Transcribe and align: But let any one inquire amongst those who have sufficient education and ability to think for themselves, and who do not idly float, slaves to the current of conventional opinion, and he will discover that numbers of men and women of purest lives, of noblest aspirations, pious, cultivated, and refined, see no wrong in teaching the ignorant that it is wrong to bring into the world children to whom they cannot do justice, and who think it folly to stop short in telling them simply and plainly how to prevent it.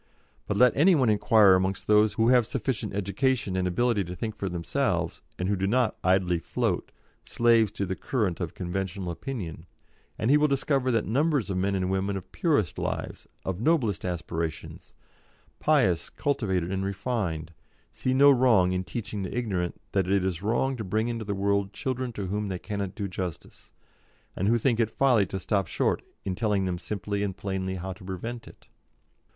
But 0.47 0.57
let 0.57 0.75
any 0.75 0.95
one 0.95 1.11
inquire 1.11 1.53
amongst 1.53 1.85
those 1.85 2.13
who 2.13 2.29
have 2.29 2.47
sufficient 2.47 2.95
education 2.95 3.55
and 3.55 3.67
ability 3.67 4.03
to 4.05 4.15
think 4.15 4.35
for 4.35 4.49
themselves, 4.49 5.21
and 5.37 5.47
who 5.47 5.55
do 5.55 5.67
not 5.67 5.95
idly 6.03 6.39
float, 6.39 6.91
slaves 7.23 7.71
to 7.73 7.85
the 7.85 7.95
current 7.95 8.39
of 8.39 8.55
conventional 8.55 9.11
opinion, 9.11 9.67
and 10.17 10.31
he 10.31 10.37
will 10.37 10.47
discover 10.47 10.89
that 10.89 11.05
numbers 11.05 11.51
of 11.51 11.57
men 11.57 11.75
and 11.75 11.91
women 11.91 12.17
of 12.17 12.31
purest 12.31 12.79
lives, 12.79 13.27
of 13.45 13.61
noblest 13.61 14.03
aspirations, 14.03 14.91
pious, 15.59 16.09
cultivated, 16.09 16.71
and 16.71 16.83
refined, 16.83 17.53
see 17.91 18.11
no 18.15 18.31
wrong 18.31 18.71
in 18.71 18.83
teaching 18.83 19.21
the 19.21 19.37
ignorant 19.37 19.79
that 19.91 20.07
it 20.07 20.25
is 20.25 20.41
wrong 20.41 20.75
to 20.77 20.83
bring 20.83 21.09
into 21.09 21.25
the 21.25 21.35
world 21.35 21.73
children 21.73 22.11
to 22.11 22.25
whom 22.25 22.47
they 22.47 22.57
cannot 22.57 22.95
do 22.95 23.07
justice, 23.07 23.71
and 24.35 24.47
who 24.47 24.57
think 24.57 24.79
it 24.79 24.89
folly 24.89 25.27
to 25.27 25.39
stop 25.39 25.67
short 25.67 26.01
in 26.25 26.33
telling 26.33 26.65
them 26.65 26.79
simply 26.79 27.21
and 27.21 27.37
plainly 27.37 27.75
how 27.75 27.93
to 27.93 28.03
prevent 28.03 28.47
it. 28.47 28.65